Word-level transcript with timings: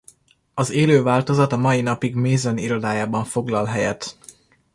Az 0.53 0.69
élő 0.71 1.01
változat 1.03 1.51
a 1.51 1.57
mai 1.57 1.81
napig 1.81 2.15
Mason 2.15 2.57
irodájában 2.57 3.23
foglal 3.23 3.65
helyet. 3.65 4.17